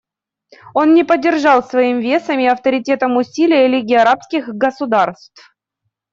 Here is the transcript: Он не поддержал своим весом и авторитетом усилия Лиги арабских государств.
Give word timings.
Он 0.73 0.95
не 0.95 1.03
поддержал 1.03 1.61
своим 1.63 1.99
весом 1.99 2.39
и 2.39 2.47
авторитетом 2.47 3.17
усилия 3.17 3.67
Лиги 3.67 3.93
арабских 3.93 4.47
государств. 4.47 5.55